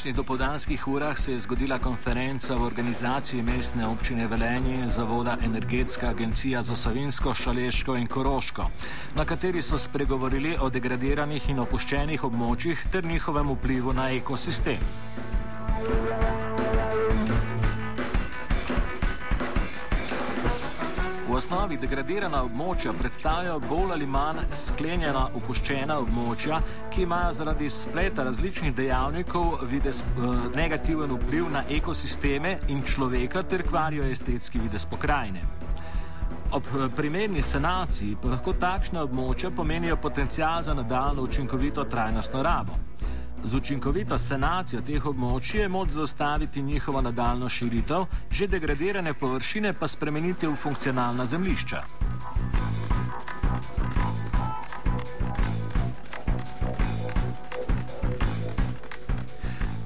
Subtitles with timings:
[0.00, 6.08] Današnjih dopoldanskih urah se je zgodila konferenca v organizaciji mestne občine Velenje in Zavoda Energetska
[6.08, 8.70] agencija za Savinsko, Šaleško in Koroško,
[9.16, 14.80] na kateri so spregovorili o degradiranih in opuščenih območjih ter njihovem vplivu na ekosistem.
[15.84, 16.49] V
[21.40, 26.58] osnovi degradirana območja predstavljajo bolj ali manj sklenjena, opuščena območja,
[26.92, 33.64] ki imajo zaradi spleta različnih dejavnikov vides, eh, negativen vpliv na ekosisteme in človeka ter
[33.70, 35.46] kvarijo estetski vides pokrajine.
[36.52, 42.76] Ob eh, primerni sanaciji pa lahko takšne območja pomenijo potencial za nadaljno učinkovito trajnostno rabo.
[43.44, 49.88] Z učinkovito sanacijo teh območij je moč zaustaviti njihovo nadaljno širitev, že degradirane površine pa
[49.88, 51.99] spremeniti v funkcionalna zemljišča.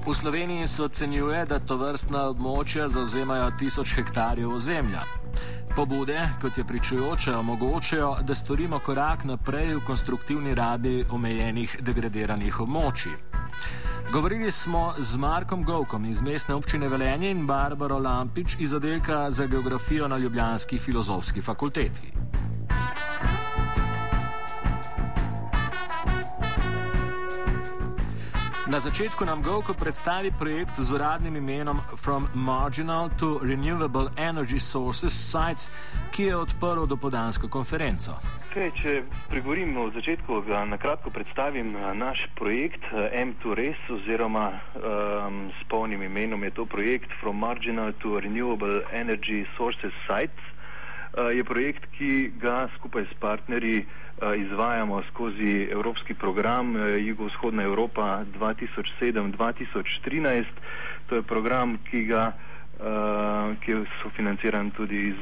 [0.06, 5.00] V Sloveniji se ocenjuje, da to vrstna območja zauzemajo tisoč hektarjev ozemlja.
[5.76, 13.16] Pobude, kot je pričujoče, omogočajo, da storimo korak naprej v konstruktivni rabi omejenih degradiranih območij.
[14.12, 19.46] Govorili smo z Markom Govkom iz mestne občine Velenje in Barbaro Lampič iz oddelka za
[19.46, 22.12] geografijo na Ljubljanski filozofski fakulteti.
[28.64, 35.12] Na začetku nam Govko predstavi projekt z uradnim imenom From Marginal to Renewable Energy Sources
[35.12, 35.70] Sites,
[36.12, 38.16] ki je odprl dopodansko konferenco.
[38.48, 44.48] Okay, če pregovorim o začetku, ga na kratko predstavim eh, naš projekt eh, M2RES oziroma
[44.50, 50.53] um, s polnim imenom je to projekt From Marginal to Renewable Energy Sources Sites.
[51.14, 53.86] Uh, je projekt, ki ga skupaj s partnerji uh,
[54.22, 60.44] Eh, izvajamo skozi evropski program eh, Jugovzhodna Evropa 2007-2013.
[61.08, 62.34] To je program, ki, ga, eh,
[63.60, 65.16] ki je sofinanciran tudi iz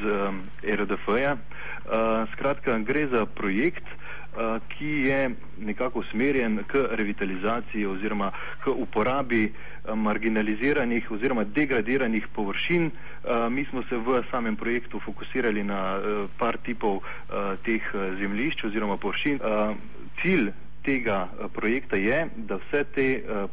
[0.77, 1.37] RDF-ja.
[2.33, 4.02] Skratka, gre za projekt, Eh,
[4.69, 8.31] ki je nekako usmerjen k revitalizaciji oziroma
[8.65, 12.87] k uporabi eh, marginaliziranih oziroma degradiranih površin.
[12.87, 16.01] Eh, mi smo se v samem projektu fokusirali na
[16.39, 17.01] par tipov
[17.65, 17.83] teh
[18.21, 19.39] zemljišč oziroma površin.
[20.23, 20.51] Cilj
[20.83, 23.07] tega projekta je, da vse te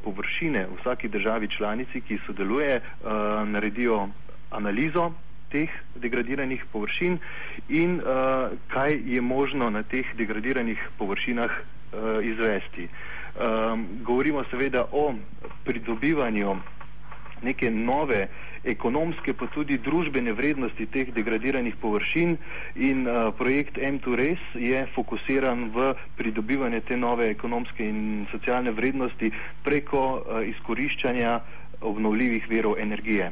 [0.04, 2.82] površine v vsaki državi članici, ki sodeluje,
[3.46, 4.08] naredijo
[4.52, 5.12] analizo
[5.52, 7.18] teh degradiranih površin
[7.70, 12.88] in uh, kaj je možno na teh degradiranih površinah uh, izvesti.
[13.40, 15.14] Um, govorimo seveda o
[15.66, 16.56] pridobivanju
[17.42, 18.28] neke nove
[18.64, 22.38] ekonomske, pa tudi družbene vrednosti teh degradiranih površin
[22.76, 29.32] in uh, projekt M2RES je fokusiran v pridobivanje te nove ekonomske in socialne vrednosti
[29.64, 31.40] preko uh, izkoriščanja
[31.82, 33.32] obnovljivih verov energije.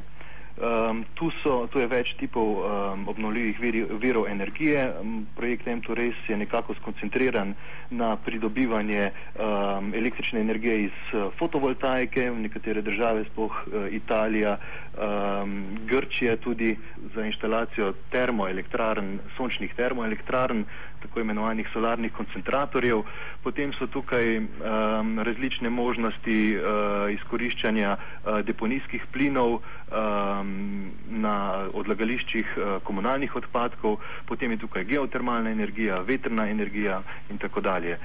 [0.57, 3.59] Um, tu, so, tu je več tipov um, obnovljivih
[4.01, 4.87] virov energije.
[4.97, 7.53] Um, projekt M2RES je nekako skoncentriran
[7.93, 14.57] na pridobivanje um, električne energije iz uh, fotovoltaike, nekatere države, spoh uh, Italija,
[14.97, 16.73] um, Grčija tudi
[17.13, 20.65] za inštalacijo termoelektrarn, sončnih termoelektrarn,
[21.01, 23.03] tako imenovanih solarnih koncentratorjev.
[23.43, 32.49] Potem so tukaj um, različne možnosti uh, izkoriščanja uh, deponijskih plinov, um, Um, na odlagališčih
[32.57, 33.97] uh, komunalnih odpadkov,
[34.27, 37.97] potem je tukaj geotermalna energija, vetrna energija in tako dalje.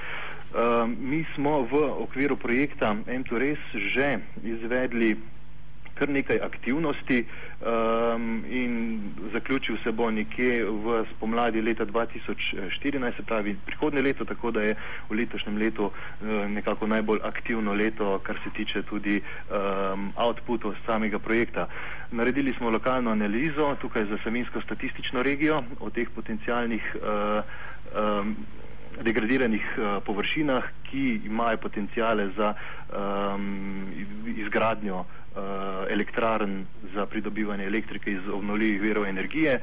[0.52, 4.08] Um, mi smo v okviru projekta M2RES že
[4.44, 5.16] izvedli
[5.94, 9.00] kar nekaj aktivnosti um, in
[9.32, 14.74] zaključil se bo nekje v spomladi leta 2014, se pravi prihodne leto, tako da je
[15.10, 15.92] v letošnjem letu uh,
[16.48, 21.68] nekako najbolj aktivno leto, kar se tiče tudi um, outputov samega projekta.
[22.10, 27.44] Naredili smo lokalno analizo tukaj za Savinsko statistično regijo o teh potencijalnih uh,
[28.20, 28.36] um,
[29.00, 33.86] degradiranih uh, površinah, ki imajo potencijale za um,
[34.36, 35.06] izgradnjo uh,
[35.90, 39.60] elektrarn za pridobivanje elektrike iz obnovljivih verov energije.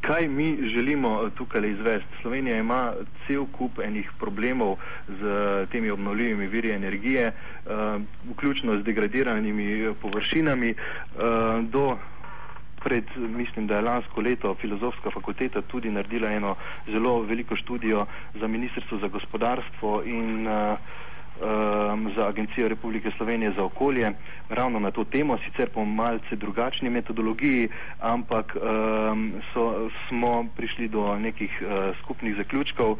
[0.00, 2.16] Kaj mi želimo tukaj izvesti?
[2.22, 2.92] Slovenija ima
[3.26, 4.76] cel kup enih problemov
[5.08, 5.22] z
[5.72, 11.98] temi obnovljivimi viri energije, uh, vključno z degradiranimi površinami uh, do
[12.78, 16.54] pred, mislim, da je lansko leto filozofska fakulteta tudi naredila eno
[16.86, 20.78] zelo veliko študijo za Ministrstvo za gospodarstvo in uh,
[21.40, 24.12] um, za Agencijo Republike Slovenije za okolje
[24.48, 27.68] ravno na to temo, sicer po malce drugačni metodologiji,
[28.00, 32.98] ampak um, so, smo prišli do nekih uh, skupnih zaključkov, uh,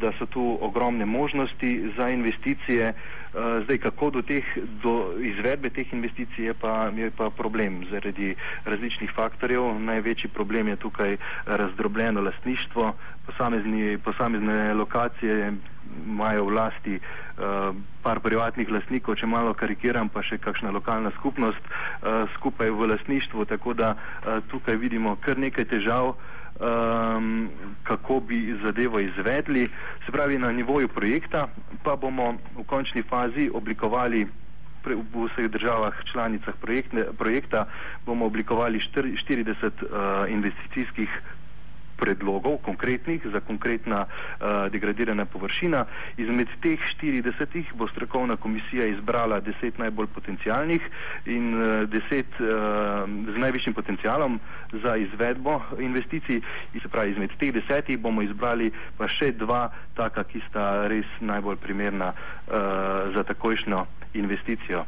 [0.00, 2.94] da so tu ogromne možnosti za investicije.
[3.34, 4.44] Uh, zdaj, kako do, teh,
[4.82, 8.34] do izvedbe teh investicij je pa, je pa problem zaradi
[8.64, 9.80] različnih faktorjev.
[9.80, 11.16] Največji problem je tukaj
[11.46, 12.94] razdrobljeno lastništvo,
[13.26, 15.52] posamezni, posamezne lokacije
[16.06, 21.60] imajo v lasti uh, par privatnih lastnikov, če malo karikiram, pa še kakšna lokalna skupnost
[21.64, 26.14] uh, skupaj v lastništvu, tako da uh, tukaj vidimo kar nekaj težav,
[26.60, 27.50] um,
[27.82, 29.68] kako bi zadevo izvedli.
[30.06, 31.48] Se pravi, na nivoju projekta
[31.82, 34.26] pa bomo v končni fazi oblikovali
[34.84, 37.64] v vseh državah članicah projektne, projekta
[38.06, 41.08] bomo oblikovali 40 uh, investicijskih
[42.04, 45.84] predlogov, konkretnih, za konkretna uh, degradirana površina.
[46.20, 50.82] Izmed teh 40 bo strokovna komisija izbrala 10 najbolj potencijalnih
[51.26, 52.48] in uh, 10 uh,
[53.34, 54.40] z najvišjim potencijalom
[54.84, 56.42] za izvedbo investicij.
[56.74, 61.08] In se pravi, izmed teh 10 bomo izbrali pa še dva taka, ki sta res
[61.20, 64.84] najbolj primerna uh, za takojšnjo investicijo.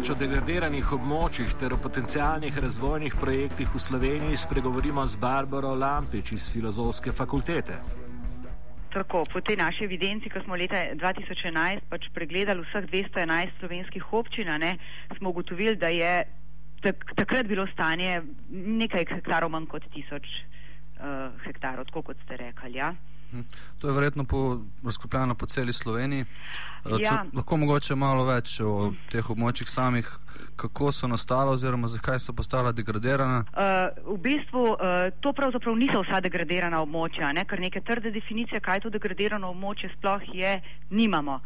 [0.00, 6.30] Več o degradiranih območjih ter o potencijalnih razvojnih projektih v Sloveniji spregovorimo z Barbaro Lampič
[6.32, 7.76] iz Filozofske fakultete.
[8.94, 14.48] Tako, po tej naši evidenci, ko smo leta 2011 pač pregledali vseh 211 slovenskih občin,
[14.64, 14.72] ne,
[15.20, 16.24] smo ugotovili, da je
[16.80, 22.78] tak, takrat bilo stanje nekaj hektarov manj kot tisoč uh, hektarov, tako kot ste rekli.
[22.80, 22.94] Ja.
[22.96, 23.19] Hm.
[23.80, 26.24] To je verjetno po, razkopljeno po celi Sloveniji.
[26.84, 27.24] Eh, ja.
[27.32, 30.08] Lahko mogoče malo več o teh območjih samih,
[30.60, 33.44] kako so nastala oziroma zakaj so postala degradirana?
[33.52, 37.44] Uh, v bistvu uh, to pravzaprav niso vsa degradirana območja, ne?
[37.48, 40.60] ker neke trde definicije, kaj to degradirano območje sploh je,
[40.90, 41.40] nimamo.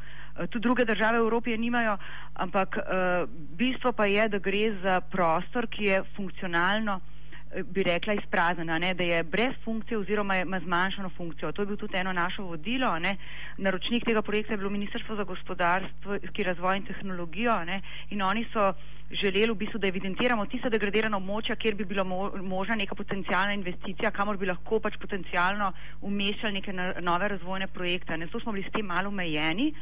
[0.50, 1.98] Tudi druge države v Evropi je nimajo,
[2.42, 3.28] ampak uh,
[3.58, 7.13] bistvo pa je, da gre za prostor, ki je funkcionalno uh,
[7.62, 11.52] bi rekla, izpraznjena, da je brez funkcije oziroma ima zmanjšano funkcijo.
[11.52, 12.98] To je bil tudi eno naše vodilo.
[12.98, 13.16] Ne.
[13.58, 17.80] Naročnik tega projekta je bilo Ministrstvo za gospodarstvo, ki razvoj in tehnologijo ne,
[18.10, 18.72] in oni so
[19.10, 23.54] želeli v bistvu, da evidentiramo tiste degradirane območja, kjer bi bila mo možna neka potencijalna
[23.54, 28.16] investicija, kamor bi lahko pač potencijalno umeščali neke nove razvojne projekte.
[28.16, 28.26] Ne.
[28.26, 29.72] Zato smo bili s tem malo omejeni.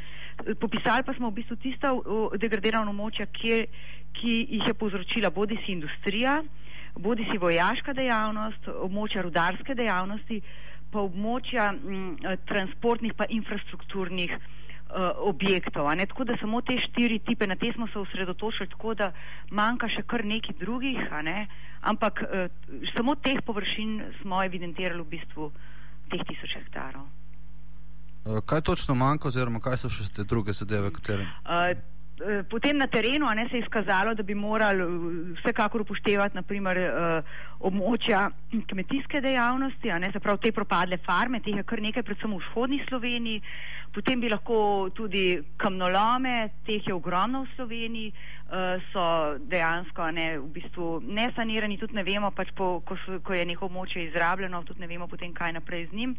[0.61, 1.93] Popisali pa smo v bistvu tista
[2.37, 3.67] degradirana območja, ki
[4.23, 6.43] jih je povzročila bodi si industrija,
[6.99, 10.43] bodi si vojaška dejavnost, območja rudarske dejavnosti,
[10.93, 14.35] pa območja m, eh, transportnih pa infrastrukturnih
[14.93, 15.89] uh, objektov.
[16.09, 19.13] Tako da samo te štiri tipe, na te smo se osredotočili, tako da
[19.51, 20.99] manjka še kar nekaj drugih,
[21.81, 22.47] ampak uh,
[22.97, 25.51] samo teh površin smo evidentirali v bistvu
[26.13, 27.09] teh tisoč hektarov.
[28.47, 31.25] Kaj točno manjka, oziroma kaj so še te druge zadeve, katere?
[31.43, 31.73] Uh,
[32.49, 37.23] potem na terenu ne, se je izkazalo, da bi morali eh, vsekakor upoštevati naprimer eh,
[37.61, 38.29] območja
[38.69, 42.81] kmetijske dejavnosti, ne, se pravi te propadle farme, teh je kar nekaj, predvsem v vzhodni
[42.89, 43.43] Sloveniji,
[43.95, 48.13] potem bi lahko tudi kamnolome, teh je ogromno v Sloveniji,
[48.93, 49.03] so
[49.49, 53.71] dejansko ne, v bistvu nesanirani, tudi ne vemo, pač po, ko, so, ko je neko
[53.71, 56.13] območje izrabljeno, tudi ne vemo potem, kaj naprej z njim.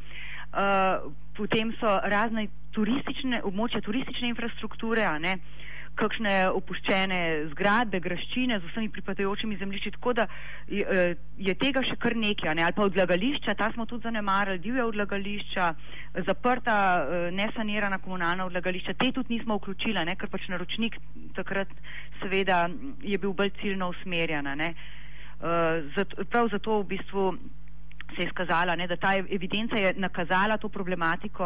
[1.37, 7.19] Potem so razne turistične, območja turistične infrastrukture, ne, uh, kakšne opuščene
[7.51, 10.27] zgradbe, graščine z vsemi pripadajočimi zemljišči, tako da
[10.67, 12.63] je, eh, je tega še kar nekaj, ne?
[12.65, 15.69] ali pa odlagališča, ta smo tudi zanemarili, divja odlagališča,
[16.25, 20.15] zaprta, eh, nesanirana komunalna odlagališča, te tudi nismo vključili, ne?
[20.15, 20.97] ker pač naročnik
[21.35, 21.69] takrat
[22.21, 22.67] seveda
[23.01, 24.47] je bil bolj ciljno usmerjen.
[25.43, 27.23] Uh, zato, prav zato v bistvu
[28.15, 31.45] se je skazala, ne, da ta evidenca je nakazala to problematiko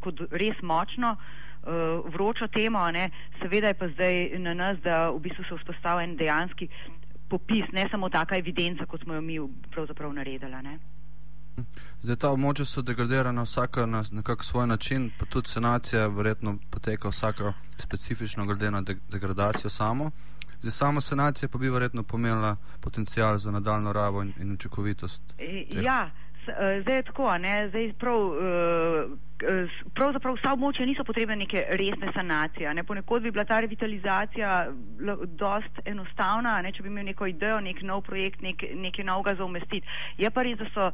[0.00, 3.10] kot res močno, uh, vročo temo, ne?
[3.42, 6.68] seveda je pa zdaj na nas, da v bistvu se vzpostavlja en dejanski
[7.28, 9.38] popis, ne samo taka evidenca, kot smo jo mi
[9.70, 10.62] pravzaprav naredili.
[10.62, 10.78] Ne?
[12.02, 17.08] Zdaj ta območja so degradirana vsaka na nekak svoj način, pa tudi sanacija verjetno poteka
[17.08, 20.10] vsaka specifično glede na de degradacijo samo.
[20.64, 25.22] Zdaj sama sanacija pa bi verjetno pomenila potencial za nadaljno rabo in, in učinkovitost.
[25.38, 27.68] E, ja, Eh, zdaj je tako, ne?
[27.68, 29.18] zdaj prav uh,
[29.94, 32.70] pravzaprav vsa območja niso potrebne neke resne sanacije.
[32.74, 32.84] Ne?
[32.86, 34.68] Ponekod bi bila ta revitalizacija
[35.38, 36.72] dost enostavna, ne?
[36.72, 39.86] če bi imel neko idejo, nek nov projekt, nek, nekaj novega za umestiti.
[40.18, 40.90] Je pa res, da so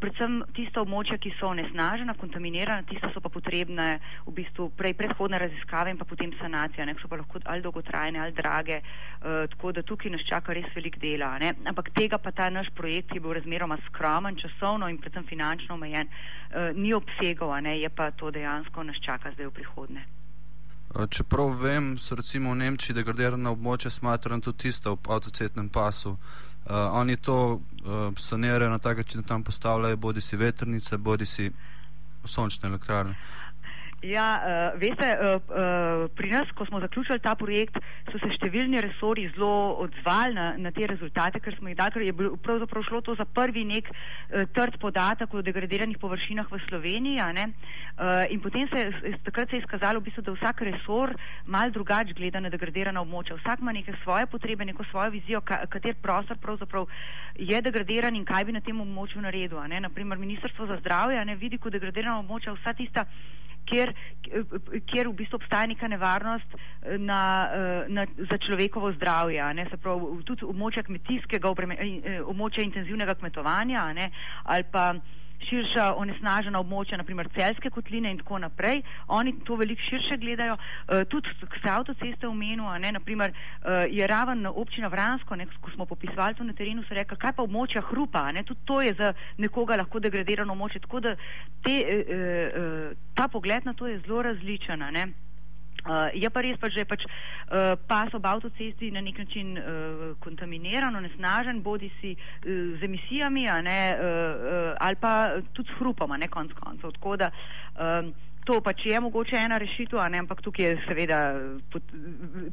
[0.00, 3.88] predvsem tista območja, ki so onesnažena, kontaminirana, tista so pa potrebne
[4.26, 6.96] v bistvu prej predhodne raziskave in pa potem sanacija, ne?
[7.00, 8.80] so pa lahko ali dolgotrajne ali drage,
[9.54, 11.32] tako da tukaj nas čaka res velik dela.
[11.40, 11.54] Ne?
[11.70, 16.08] Ampak tega pa ta naš projekt, je bil razmeroma skromen, časovno in predvsem finančno omejen,
[16.08, 20.04] uh, ni obsegal, je pa to dejansko nas čaka zdaj v prihodnje.
[21.10, 26.10] Čeprav vem, so recimo v Nemčiji degradirana območja smatrana tudi tista v avtocetnem pasu.
[26.10, 31.26] Uh, oni to uh, sanirajo na tak način, da tam postavljajo bodi si vetrnice, bodi
[31.26, 31.50] si
[32.24, 33.14] sončne elektrarne.
[34.02, 34.40] Ja,
[34.72, 37.76] uh, veste, uh, uh, pri nas, ko smo zaključili ta projekt,
[38.08, 42.04] so se številni resori zelo odzvali na, na te rezultate, ker smo jih dali, ker
[42.06, 46.60] je bilo pravzaprav šlo to za prvi nek uh, trd podatek o degradiranih površinah v
[46.64, 47.20] Sloveniji.
[47.20, 51.12] Uh, in potem se je takrat se je izkazalo, v bistvu, da vsak resor
[51.44, 53.36] mal drugače gleda na degradirana območja.
[53.36, 56.88] Vsak ima neke svoje potrebe, neko svojo vizijo, ka, kater prostor pravzaprav
[57.36, 59.60] je degradiran in kaj bi na tem območju naredil.
[59.60, 63.04] Naprimer, Ministrstvo za zdravje ne vidi kot degradirana območja vsa tista
[63.66, 63.92] kjer,
[64.86, 67.20] kjer v bistvu obstaja neka nevarnost eh, na,
[67.54, 73.92] eh, na, za človekovo zdravje, ne, se pravi tudi območja kmetijskega, eh, območja intenzivnega kmetovanja
[73.96, 74.10] ne,
[74.44, 74.92] ali pa
[75.48, 78.82] širša onesnažena območja, naprimer celske kotline in tako naprej.
[79.08, 80.56] Oni to veliko širše gledajo.
[80.56, 81.28] Uh, tudi
[81.62, 86.44] se avtoceste omenil, ne, naprimer uh, je raven občina Vransko, ne, ko smo popisovali to
[86.44, 90.00] na terenu, so rekli, kaj pa območja hrupa, ne, tudi to je za nekoga lahko
[90.00, 90.84] degradirano območje.
[90.86, 91.16] Tako da
[91.64, 92.14] te, uh,
[92.60, 94.86] uh, ta pogled na to je zelo različen.
[95.80, 99.54] Uh, je pa res, pač, da je pač, uh, pas ob avtocesti na nek način
[99.58, 102.48] uh, kontaminiran, onesnažen, bodi si uh,
[102.80, 106.92] z emisijami ne, uh, uh, ali pa tudi s hrupom, ne konc koncev.
[106.98, 108.12] Tako da um,
[108.44, 111.18] to pač je mogoče ena rešitev, ampak tukaj je seveda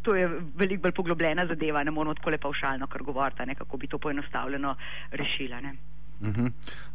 [0.03, 3.87] to je veliko bolj poglobljena zadeva, ne moramo tako lepo všalno kar govoriti, kako bi
[3.87, 4.75] to poenostavljeno
[5.11, 5.57] rešila.
[5.57, 6.45] Uh mhm.
[6.45, 6.51] -huh.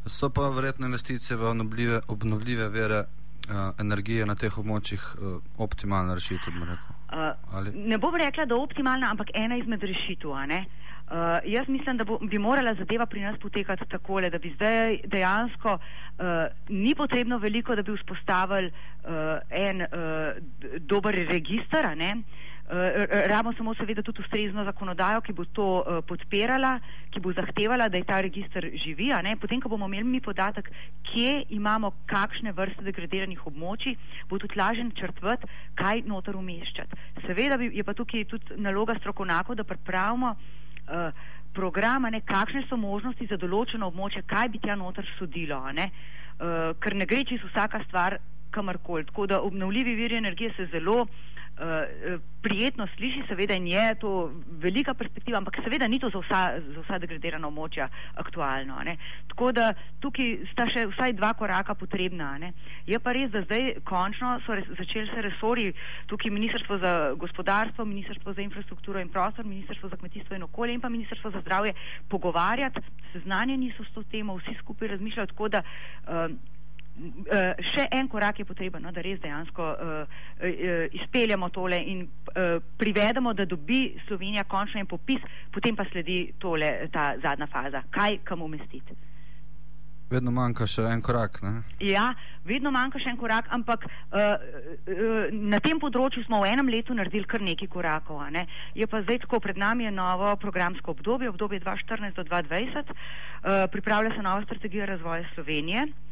[0.06, 3.04] So pa verjetno investicije v obnovljive, obnovljive vere
[3.48, 6.52] uh, energije na teh območjih uh, optimalna rešitev?
[6.62, 10.30] Uh, ne bom rekla, da optimalna, ampak ena izmed rešitev.
[10.32, 15.00] Uh, jaz mislim, da bo, bi morala zadeva pri nas potekati takole, da bi zdaj
[15.12, 19.12] dejansko uh, ni potrebno veliko, da bi vzpostavili uh,
[19.50, 21.90] en uh, dober registr.
[21.92, 22.24] Uh,
[22.72, 26.78] Uh, Rabimo samo seveda tudi ustrezno zakonodajo, ki bo to uh, podpirala,
[27.12, 29.10] ki bo zahtevala, da je ta registr živi.
[29.40, 30.70] Potem, ko bomo imeli mi podatek,
[31.04, 33.98] kje imamo kakšne vrste degradiranih območij,
[34.30, 36.96] bo tudi lažje načrtvati, kaj noter umeščati.
[37.26, 41.12] Seveda je pa tukaj tudi naloga strokovnjakov, da pripravimo uh,
[41.52, 45.60] program, ne, kakšne so možnosti za določeno območje, kaj bi tja noter sodilo.
[45.76, 45.90] Ne?
[46.40, 48.16] Uh, ker ne gre čisto vsaka stvar
[48.50, 49.04] kamorkoli.
[49.12, 51.30] Tako da obnovljivi viri energije se zelo uh,
[52.42, 56.40] prijetno sliši, seveda in je to velika perspektiva, ampak seveda ni to za vsa,
[56.74, 57.88] za vsa degradirana območja
[58.18, 58.80] aktualno.
[58.84, 58.96] Ne.
[59.30, 59.68] Tako da
[60.02, 62.32] tukaj sta še vsaj dva koraka potrebna.
[62.42, 62.52] Ne.
[62.86, 65.68] Je pa res, da zdaj končno so res, začeli se resori,
[66.10, 70.82] tukaj Ministrstvo za gospodarstvo, Ministrstvo za infrastrukturo in prostor, Ministrstvo za kmetijstvo in okolje in
[70.82, 71.76] pa Ministrstvo za zdravje
[72.08, 76.26] pogovarjati, seznanjeni so s to temo, vsi skupaj razmišljajo tako, da uh,
[76.92, 82.02] Uh, še en korak je potreben, no, da res dejansko uh, uh, izpeljamo tole in
[82.04, 87.80] uh, privedemo, da dobi Slovenija končno en popis, potem pa sledi tole, ta zadnja faza,
[87.96, 88.98] kaj kam umestiti.
[90.12, 91.40] Vedno manjka še en korak.
[91.40, 91.54] Ne?
[91.80, 92.10] Ja,
[92.44, 96.92] vedno manjka še en korak, ampak uh, uh, na tem področju smo v enem letu
[96.92, 98.20] naredili kar nekaj korakov.
[98.36, 98.44] Ne?
[98.76, 103.64] Je pa zdaj tako, pred nami je novo programsko obdobje, obdobje 2014 do 2020, uh,
[103.72, 105.88] pripravlja se nova strategija razvoja Slovenije.
[105.88, 106.08] Uh,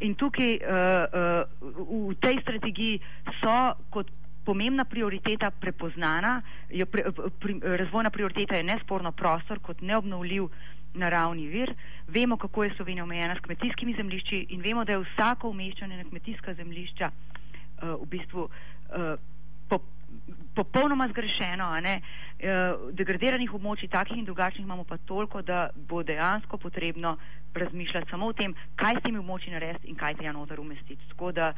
[0.00, 3.00] in tukaj uh, uh, v tej strategiji
[3.40, 4.10] so kot
[4.44, 7.04] pomembna prioriteta prepoznana, je pre,
[7.38, 10.48] pri, razvojna prioriteta je nesporno prostor kot neobnovljiv
[10.94, 11.74] naravni vir.
[12.08, 16.04] Vemo, kako je Slovenija omejena s kmetijskimi zemljišči in vemo, da je vsako umeščanje na
[16.04, 19.14] kmetijska zemljišča uh, v bistvu uh,
[19.68, 19.78] po,
[20.54, 21.70] popolnoma zgrešeno.
[22.40, 27.16] Uh, degradiranih območij, takih in drugačnih, imamo pa toliko, da bo dejansko potrebno
[27.54, 31.08] razmišljati samo o tem, kaj s temi območji narediti in kaj tega noter umestiti.
[31.12, 31.52] Tako da,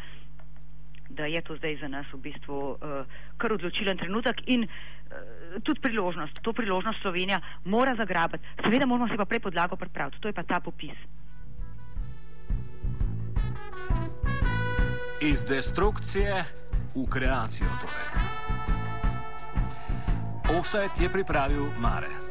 [1.09, 5.81] da je to zdaj za nas v bistvu uh, kar odločilen trenutek in uh, tudi
[5.81, 6.43] priložnost.
[6.43, 8.45] To priložnost Slovenija mora zagrabiti.
[8.65, 10.21] Seveda moramo se pa prej podlago pripraviti.
[10.21, 10.99] To je pa ta popis.
[15.23, 16.45] Iz destrukcije
[16.95, 17.71] v kreacijo.
[17.81, 18.22] Torej.
[20.53, 22.22] Offset je pripravil Mare.